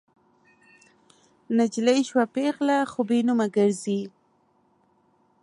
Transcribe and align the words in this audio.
نجلۍ 1.57 1.99
شوه 2.09 2.25
پیغله 2.35 2.77
خو 2.91 3.01
بې 3.07 3.19
نومه 3.27 3.47
ګرزي 3.55 4.01